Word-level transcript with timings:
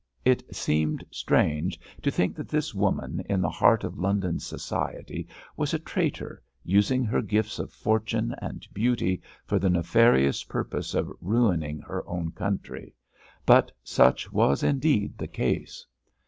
It 0.25 0.55
seemed 0.55 1.05
strange 1.11 1.79
to 2.01 2.09
think 2.09 2.35
that 2.35 2.49
this 2.49 2.73
woman, 2.73 3.21
in 3.29 3.39
the 3.39 3.51
heart 3.51 3.83
of 3.83 3.99
London 3.99 4.39
society, 4.39 5.27
was 5.55 5.75
a 5.75 5.77
traitor, 5.77 6.41
using 6.63 7.03
her 7.03 7.21
gifts 7.21 7.59
of 7.59 7.71
fortune 7.71 8.33
and 8.41 8.65
beauty 8.73 9.21
for 9.45 9.59
the 9.59 9.69
nefarious 9.69 10.43
purpose 10.43 10.95
of 10.95 11.11
ruining 11.21 11.81
her 11.81 12.03
own 12.07 12.31
country, 12.31 12.95
but 13.45 13.71
such 13.83 14.31
was 14.31 14.63
indeed 14.63 15.19
the 15.19 15.27
case. 15.27 15.85